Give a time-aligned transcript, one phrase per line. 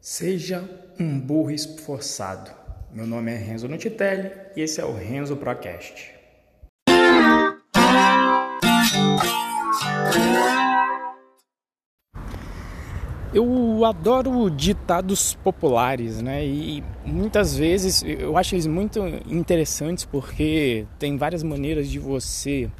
[0.00, 0.64] Seja
[0.98, 2.50] um burro esforçado.
[2.90, 6.14] Meu nome é Renzo Nutitelli e esse é o Renzo Procast.
[13.34, 16.46] Eu adoro ditados populares, né?
[16.46, 22.70] E muitas vezes eu acho eles muito interessantes porque tem várias maneiras de você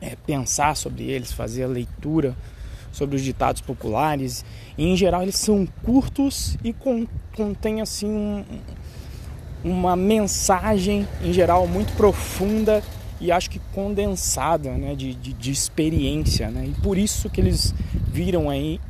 [0.00, 2.34] é, pensar sobre eles, fazer a leitura
[2.98, 4.44] sobre os ditados populares.
[4.76, 6.74] E, em geral, eles são curtos e
[7.36, 8.44] contêm assim um,
[9.64, 12.82] uma mensagem, em geral, muito profunda
[13.20, 16.50] e acho que condensada né, de, de, de experiência.
[16.50, 16.66] Né?
[16.66, 17.74] E por isso que eles
[18.06, 18.80] viram aí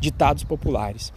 [0.00, 1.12] ditados populares.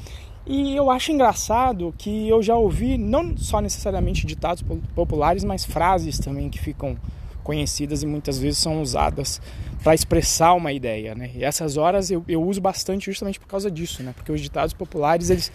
[0.46, 4.64] E eu acho engraçado que eu já ouvi não só necessariamente ditados
[4.96, 6.98] populares, mas frases também que ficam
[7.42, 9.42] conhecidas e muitas vezes são usadas
[9.84, 11.32] para expressar uma ideia, né?
[11.36, 14.14] E essas horas eu, eu uso bastante justamente por causa disso, né?
[14.16, 15.52] Porque os ditados populares eles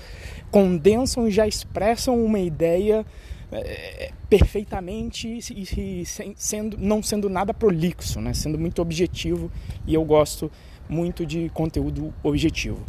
[0.51, 3.07] condensam e já expressam uma ideia
[3.53, 6.05] é, perfeitamente e, e
[6.37, 8.35] sendo não sendo nada prolixo, né?
[8.35, 9.51] Sendo muito objetivo
[9.87, 10.51] e eu gosto
[10.89, 12.83] muito de conteúdo objetivo.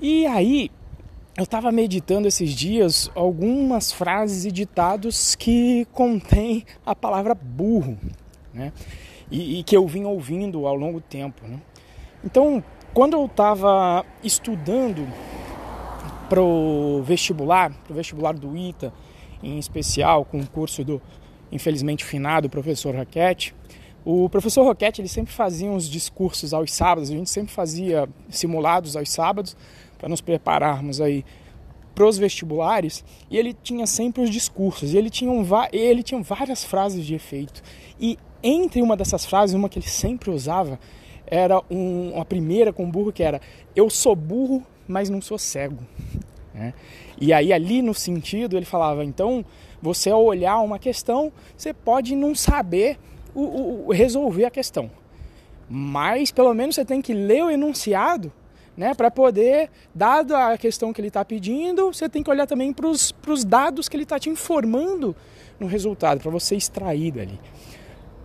[0.00, 0.70] E aí
[1.36, 7.96] eu estava meditando esses dias algumas frases e ditados que contêm a palavra burro,
[8.52, 8.72] né?
[9.30, 11.58] E, e, que eu vim ouvindo ao longo do tempo, né?
[12.24, 15.06] Então, quando eu estava estudando
[16.28, 18.92] pro vestibular, pro vestibular do ITA,
[19.42, 21.00] em especial com o curso do
[21.50, 23.54] infelizmente finado professor Raquete,
[24.04, 28.96] o professor Roquete ele sempre fazia uns discursos aos sábados, a gente sempre fazia simulados
[28.96, 29.56] aos sábados
[29.98, 31.24] para nos prepararmos aí
[31.94, 36.20] para os vestibulares e ele tinha sempre os discursos e ele tinha, um, ele tinha
[36.22, 37.62] várias frases de efeito
[38.00, 40.78] e entre uma dessas frases, uma que ele sempre usava,
[41.26, 43.40] era um, uma primeira com burro que era
[43.74, 45.78] eu sou burro, mas não sou cego.
[46.54, 46.74] Né?
[47.18, 49.42] E aí ali no sentido ele falava, então
[49.80, 52.98] você ao olhar uma questão, você pode não saber
[53.34, 54.90] o, o, resolver a questão.
[55.66, 58.30] Mas pelo menos você tem que ler o enunciado
[58.76, 62.72] né, para poder, dado a questão que ele está pedindo, você tem que olhar também
[62.72, 65.16] para os dados que ele está te informando
[65.58, 67.40] no resultado, para você extrair dali.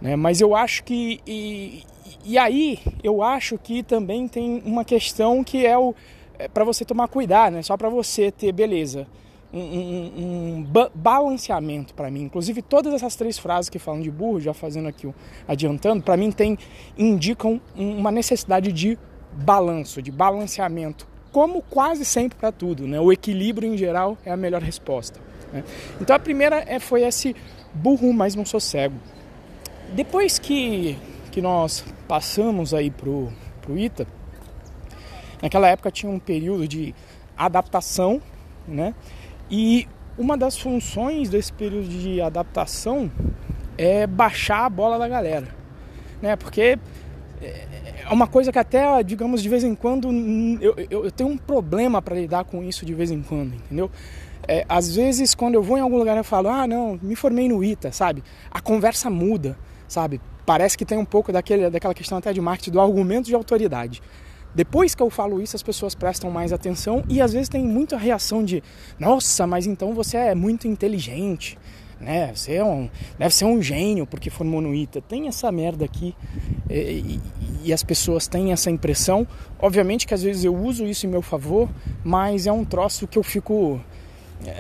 [0.02, 0.16] Né?
[0.16, 1.20] Mas eu acho que.
[1.26, 1.84] E,
[2.24, 5.76] e aí, eu acho que também tem uma questão que é.
[6.40, 7.64] É para você tomar cuidado, né?
[7.64, 9.08] Só para você ter, beleza,
[9.52, 12.24] um, um, um ba balanceamento para mim.
[12.24, 15.12] Inclusive, todas essas três frases que falam de burro, já fazendo aqui,
[15.48, 16.58] adiantando, para mim tem
[16.98, 18.98] indicam uma necessidade de
[19.32, 23.00] balanço, de balanceamento, como quase sempre para tudo, né?
[23.00, 25.20] O equilíbrio em geral é a melhor resposta.
[25.52, 25.64] Né?
[26.02, 27.36] Então a primeira é, foi esse
[27.74, 28.96] burro, mas não sou cego.
[29.94, 30.98] Depois que,
[31.32, 33.32] que nós passamos aí pro,
[33.62, 34.08] pro ITA,
[35.42, 36.94] naquela época tinha um período de
[37.38, 38.22] adaptação,
[38.68, 38.94] né?
[39.50, 39.88] E
[40.18, 43.10] uma das funções desse período de adaptação
[43.78, 45.48] é baixar a bola da galera,
[46.22, 46.36] né?
[46.36, 46.78] Porque
[47.42, 50.10] é uma coisa que até, digamos, de vez em quando
[50.62, 53.92] eu, eu, eu tenho um problema para lidar com isso de vez em quando, entendeu?
[54.48, 57.50] É, às vezes, quando eu vou em algum lugar, eu falo, ah, não, me formei
[57.50, 58.24] no ITA, sabe?
[58.50, 60.22] A conversa muda sabe?
[60.46, 64.02] Parece que tem um pouco daquele, daquela questão até de marketing do argumento de autoridade.
[64.56, 67.98] Depois que eu falo isso, as pessoas prestam mais atenção e às vezes tem muita
[67.98, 68.64] reação de:
[69.00, 71.58] nossa, mas então você é muito inteligente,
[72.00, 72.32] né?
[72.34, 72.90] Você é um,
[73.20, 75.02] deve ser um gênio porque formou no ITA.
[75.02, 76.16] Tem essa merda aqui
[76.70, 77.20] e,
[77.64, 79.28] e, as pessoas têm essa impressão.
[79.60, 81.70] Obviamente que às vezes eu uso isso em meu favor,
[82.04, 83.80] mas é um troço que eu fico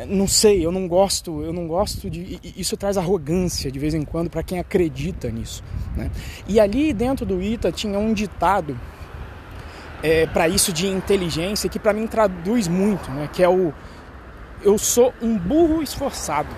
[0.08, 4.04] não sei, eu não gosto, eu não gosto de isso traz arrogância de vez em
[4.04, 5.64] quando para quem acredita nisso,
[5.96, 6.10] né?
[6.48, 8.78] E ali dentro do ITA tinha um ditado
[10.02, 13.30] é, para isso de inteligência que para mim traduz muito, né?
[13.32, 13.72] Que é o
[14.64, 16.50] eu sou um burro esforçado.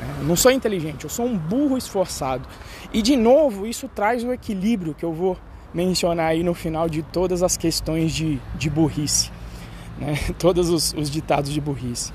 [0.00, 2.48] É, eu não sou inteligente, eu sou um burro esforçado.
[2.90, 5.36] E de novo, isso traz o equilíbrio que eu vou
[5.74, 9.30] mencionar aí no final de todas as questões de, de burrice
[9.98, 10.14] né?
[10.38, 12.12] todos os, os, ditados de burrice.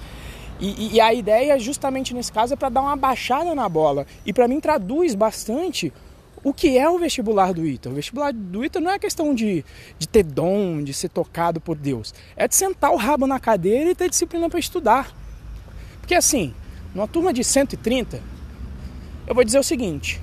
[0.59, 4.07] E, e, a ideia, justamente nesse caso, é para dar uma baixada na bola.
[4.25, 5.93] E para mim traduz bastante
[6.43, 7.89] o que é o vestibular do ITA.
[7.89, 9.63] O vestibular do ITA não é questão de,
[9.99, 12.13] de ter dom, de ser tocado por Deus.
[12.35, 15.13] É de sentar o rabo na cadeira e ter disciplina para estudar.
[15.99, 16.53] Porque assim,
[16.95, 18.19] numa turma de 130,
[19.27, 20.21] eu vou dizer o seguinte: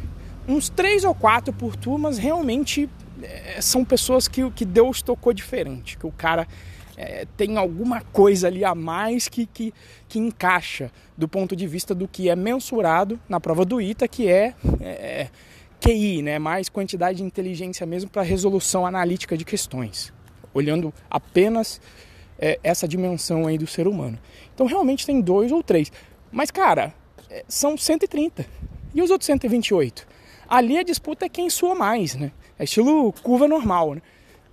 [0.48, 2.88] uns três ou quatro por turmas realmente
[3.22, 6.48] é, são pessoas que, que Deus tocou diferente, que o cara
[6.96, 9.74] é, tem alguma coisa ali a mais que, que,
[10.08, 14.28] que encaixa do ponto de vista do que é mensurado na prova do ITA, que
[14.28, 15.28] é, é
[15.80, 16.38] QI, né?
[16.38, 20.12] mais quantidade de inteligência mesmo para resolução analítica de questões,
[20.52, 21.80] olhando apenas
[22.38, 24.18] é, essa dimensão aí do ser humano.
[24.54, 25.90] Então realmente tem dois ou três.
[26.30, 26.94] Mas, cara,
[27.28, 28.46] é, são 130.
[28.94, 30.06] E os outros 128?
[30.48, 32.30] Ali a disputa é quem sua mais, né?
[32.58, 34.02] É estilo curva normal, né?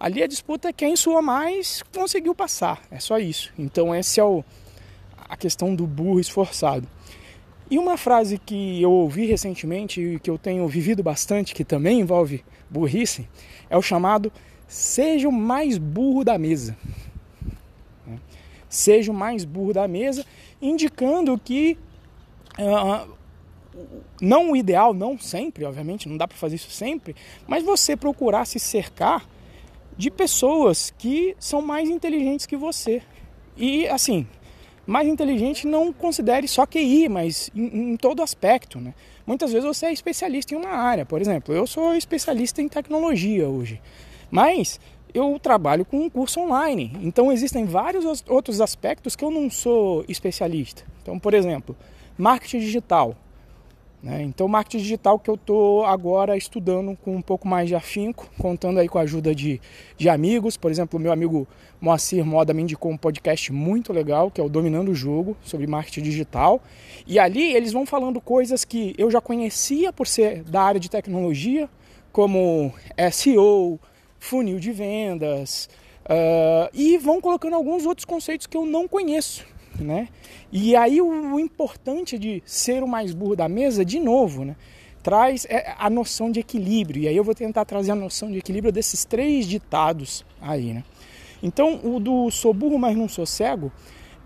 [0.01, 2.81] Ali a disputa é quem sua mais conseguiu passar.
[2.89, 3.53] É só isso.
[3.55, 4.43] Então esse é o,
[5.29, 6.87] a questão do burro esforçado.
[7.69, 11.99] E uma frase que eu ouvi recentemente e que eu tenho vivido bastante, que também
[11.99, 13.29] envolve burrice,
[13.69, 14.33] é o chamado
[14.67, 16.75] seja o mais burro da mesa.
[18.67, 20.25] Seja o mais burro da mesa,
[20.59, 21.77] indicando que
[22.57, 23.07] uh,
[24.19, 27.15] não o ideal, não sempre, obviamente, não dá para fazer isso sempre,
[27.47, 29.29] mas você procurar se cercar
[30.01, 33.03] de pessoas que são mais inteligentes que você.
[33.55, 34.25] E assim,
[34.83, 38.79] mais inteligente não considere só QI, mas em, em, todo aspecto.
[38.79, 38.95] Né?
[39.27, 41.05] Muitas vezes você é especialista em uma área.
[41.05, 43.79] Por exemplo, eu sou especialista em tecnologia hoje.
[44.31, 44.79] Mas
[45.13, 46.97] eu trabalho com um curso online.
[47.03, 50.83] Então existem vários outros aspectos que eu não sou especialista.
[51.03, 51.77] Então, por exemplo,
[52.17, 53.15] marketing digital.
[54.01, 54.23] Né?
[54.23, 58.79] Então, marketing digital que eu estou agora estudando com um pouco mais de afinco, contando
[58.79, 59.61] aí com a ajuda de,
[59.95, 60.57] de amigos.
[60.57, 61.47] Por exemplo, meu amigo
[61.79, 65.67] Moacir Moda me indicou um podcast muito legal, que é o Dominando o Jogo, sobre
[65.67, 66.61] marketing digital.
[67.05, 70.89] E ali eles vão falando coisas que eu já conhecia por ser da área de
[70.89, 71.69] tecnologia,
[72.11, 72.73] como
[73.11, 73.79] SEO,
[74.17, 75.69] funil de vendas,
[76.05, 79.45] uh, e vão colocando alguns outros conceitos que eu não conheço
[79.83, 80.07] né?
[80.51, 84.55] E aí o, o importante de ser o mais burro da mesa, de novo, né?
[85.03, 87.03] Traz é, a noção de equilíbrio.
[87.03, 90.83] E aí eu vou tentar trazer a noção de equilíbrio desses três ditados aí, né?
[91.41, 93.71] Então, o do sou burro, mas não sou cego,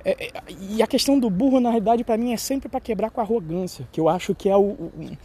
[0.05, 0.31] é, é,
[0.69, 3.23] e a questão do burro, na realidade, para mim é sempre para quebrar com a
[3.23, 5.17] arrogância, que eu acho que é o, o,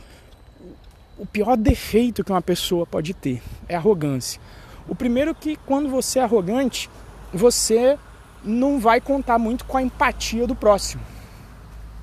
[1.19, 4.41] o, pior defeito que uma pessoa pode ter, é arrogância.
[4.89, 6.89] O primeiro que quando você é arrogante,
[7.31, 7.99] você
[8.45, 11.03] não vai contar muito com a empatia do próximo.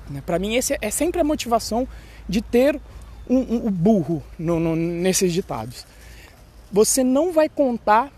[0.08, 0.22] Né?
[0.24, 1.86] Para mim, esse é sempre a motivação
[2.28, 2.80] de ter
[3.28, 5.86] um, um, um burro no, no, nesses ditados.
[6.72, 8.10] Você não vai contar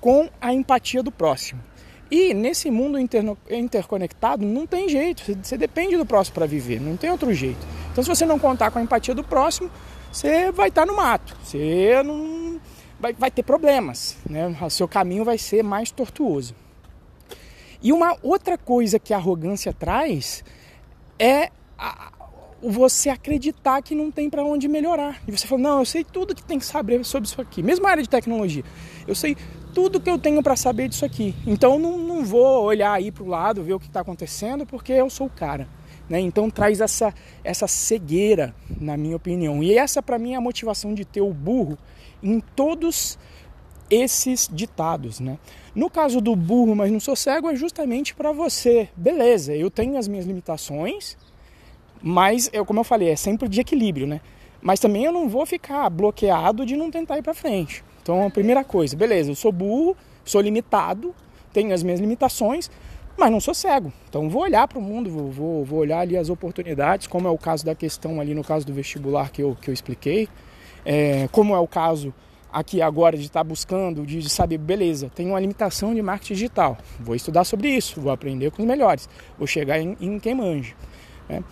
[0.00, 1.60] com a empatia do próximo.
[2.10, 6.96] E nesse mundo interno, interconectado não tem jeito, você depende do próximo para viver, não
[6.96, 7.66] tem outro jeito.
[7.92, 9.70] Então se você não contar com a empatia do próximo,
[10.10, 12.58] você vai estar tá no mato, você não
[12.98, 14.56] vai, vai ter problemas, né?
[14.62, 16.54] O seu caminho vai ser mais tortuoso.
[17.82, 20.44] E uma outra coisa que a arrogância traz
[21.18, 22.12] é a,
[22.62, 25.20] você acreditar que não tem para onde melhorar.
[25.26, 27.62] E você fala, não, eu sei tudo que tem que saber sobre isso aqui.
[27.62, 28.64] Mesma área de tecnologia.
[29.06, 29.36] Eu sei
[29.72, 31.34] tudo que eu tenho para saber disso aqui.
[31.46, 34.92] Então não, não vou olhar aí para o lado, ver o que está acontecendo, porque
[34.92, 35.68] eu sou o cara.
[36.08, 36.20] Né?
[36.20, 37.14] Então traz essa,
[37.44, 39.62] essa cegueira, na minha opinião.
[39.62, 41.78] E essa para mim é a motivação de ter o burro
[42.22, 43.18] em todos
[43.90, 45.38] esses ditados, né?
[45.74, 48.88] No caso do burro, mas não sou cego, é justamente para você.
[48.96, 51.16] Beleza, eu tenho as minhas limitações,
[52.02, 54.20] mas eu, como eu falei, é sempre de equilíbrio, né?
[54.60, 57.84] Mas também eu não vou ficar bloqueado de não tentar ir para frente.
[58.02, 61.14] Então, a primeira coisa, beleza, eu sou burro, sou limitado,
[61.52, 62.70] tenho as minhas limitações,
[63.16, 63.92] mas não sou cego.
[64.08, 67.30] Então, vou olhar para o mundo, vou, vou, vou, olhar ali as oportunidades, como é
[67.30, 70.28] o caso da questão ali no caso do vestibular que eu, que eu expliquei,
[70.84, 72.14] é, como é o caso
[72.52, 76.78] aqui agora de estar tá buscando, de, saber, beleza, tem uma limitação de marketing digital,
[77.00, 80.74] vou estudar sobre isso, vou aprender com os melhores, vou chegar em, em quem manja.
[81.28, 81.42] Né?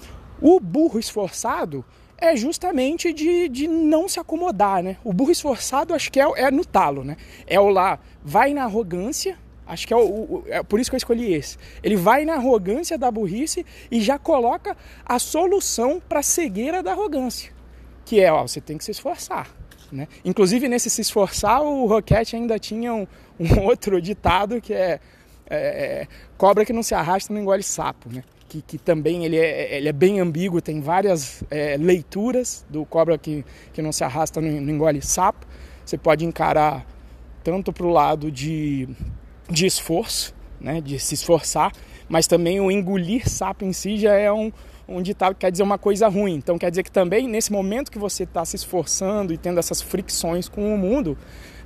[0.41, 1.85] O burro esforçado
[2.19, 4.97] é justamente de, de não se acomodar, né?
[5.05, 7.17] O burro esforçado acho que é, é no talo, né?
[7.47, 10.95] É o lá, vai na arrogância, acho que é, o, o, é por isso que
[10.95, 11.59] eu escolhi esse.
[11.83, 16.93] Ele vai na arrogância da burrice e já coloca a solução para a cegueira da
[16.93, 17.53] arrogância,
[18.05, 19.49] que é, ó, você tem que se esforçar.
[19.93, 20.09] Né?
[20.25, 23.07] Inclusive, nesse se esforçar, o Roquette ainda tinha um,
[23.39, 25.01] um outro ditado que é,
[25.49, 28.23] é, é, cobra que não se arrasta não engole sapo, né?
[28.49, 33.19] que, que também ele é, ele é bem ambíguo, tem várias é, leituras do cobra
[33.19, 35.47] que, que não se arrasta não, não engole sapo.
[35.85, 36.87] Você pode encarar
[37.43, 38.89] tanto para o lado de,
[39.49, 40.81] de esforço, né?
[40.81, 41.73] de se esforçar,
[42.09, 44.53] mas também o engolir sapo em si já é um,
[44.89, 46.35] um ditado que quer dizer uma coisa ruim.
[46.35, 49.83] Então quer dizer que também nesse momento que você está se esforçando e tendo essas
[49.83, 51.17] fricções com o mundo,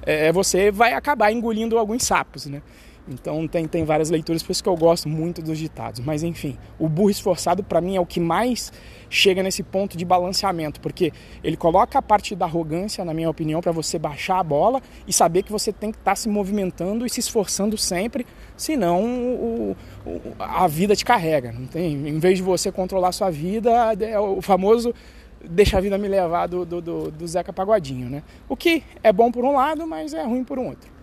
[0.02, 2.62] é, você vai acabar engolindo alguns sapos, né?
[3.11, 6.00] Então tem, tem várias leituras, por isso que eu gosto muito dos ditados.
[6.00, 8.73] Mas enfim, o burro esforçado para mim é o que mais
[9.09, 11.12] chega nesse ponto de balanceamento, porque
[11.43, 15.12] ele coloca a parte da arrogância, na minha opinião, para você baixar a bola e
[15.12, 18.25] saber que você tem que estar tá se movimentando e se esforçando sempre,
[18.57, 19.76] senão o,
[20.07, 21.50] o, a vida te carrega.
[21.52, 24.95] Não tem, em vez de você controlar sua vida, é o famoso
[25.43, 28.23] deixa a vida me levar do, do, do, do Zeca Pagodinho, né?
[28.49, 31.00] O que é bom por um lado, mas é ruim por um outro.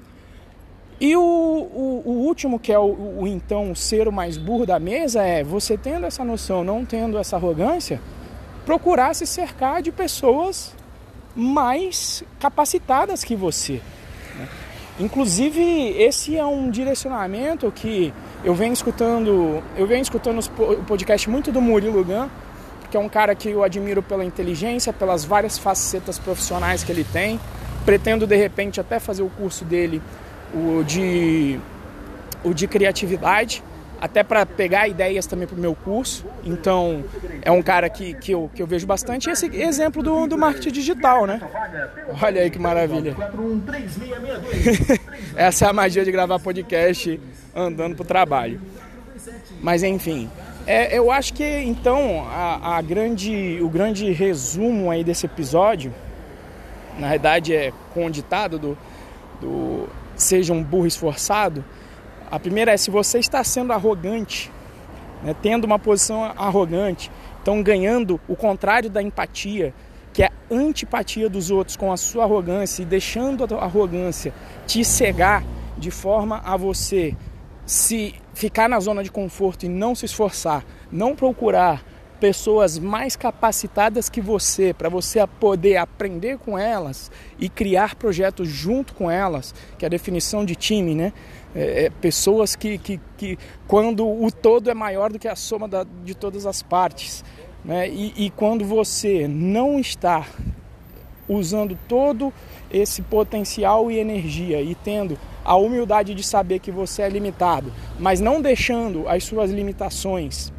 [1.00, 4.80] E o, o, o último, que é o, o, então ser o mais burro da
[4.80, 8.02] mesa, é você tendo essa noção, não tendo essa arrogância,
[8.66, 10.76] procurar se cercar de pessoas
[11.36, 13.80] mais capacitadas que você.
[14.36, 14.48] Né?
[15.00, 15.62] Inclusive,
[16.00, 18.12] esse é um direcionamento que
[18.44, 22.28] eu venho escutando, eu venho escutando o podcast muito do Murilo Gun,
[22.90, 27.04] que é um cara que eu admiro pela inteligência, pelas várias facetas profissionais que ele
[27.04, 27.40] tem.
[27.86, 30.02] Pretendo de repente até fazer o curso dele,
[30.54, 31.60] o de
[32.44, 33.64] o de criatividade,
[34.00, 36.26] até para pegar ideias também para o meu curso.
[36.44, 37.04] Então,
[37.42, 39.30] é um cara que, que, eu, que eu vejo bastante.
[39.30, 41.42] Esse exemplo do, do marketing digital, né?
[42.22, 43.16] Olha aí que maravilha.
[45.36, 47.20] Essa é a magia de gravar podcast
[47.56, 48.62] andando para o trabalho.
[49.62, 50.30] Mas, enfim,
[50.66, 55.94] é, eu acho que então a, a, grande, o grande resumo aí desse episódio,
[57.00, 58.78] na verdade é com o ditado do,
[59.42, 61.64] do seja um burro esforçado,
[62.30, 64.52] a primeira é se você está sendo arrogante,
[65.24, 67.10] né, tendo uma posição arrogante,
[67.42, 69.74] então ganhando o contrário da empatia,
[70.12, 74.34] que é a antipatia dos outros com a sua arrogância e deixando a arrogância
[74.66, 75.44] te cegar
[75.78, 77.16] de forma a você
[77.66, 81.84] se ficar na zona de conforto e não se esforçar, não procurar
[82.20, 88.94] pessoas mais capacitadas que você, para você poder aprender com elas e criar projetos junto
[88.94, 91.14] com elas, que é a definição de time, né?
[91.56, 95.68] É, é, pessoas que, que, que, quando o todo é maior do que a soma
[95.68, 97.24] da, de todas as partes,
[97.64, 97.90] né?
[97.90, 100.26] E, e quando você não está
[101.28, 102.34] usando todo
[102.72, 108.20] esse potencial e energia e tendo a humildade de saber que você é limitado, mas
[108.20, 110.52] não deixando as suas limitações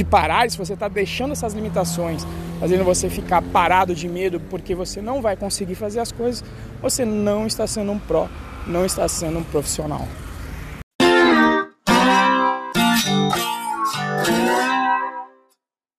[0.00, 2.26] te parar, se você está deixando essas limitações,
[2.58, 6.42] fazendo você ficar parado de medo porque você não vai conseguir fazer as coisas,
[6.80, 8.26] você não está sendo um pró,
[8.66, 10.08] não está sendo um profissional.